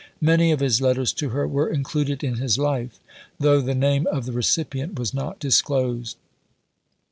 [0.21, 2.99] Many of his letters to her were included in his Life,
[3.39, 6.17] though the name of the recipient was not disclosed.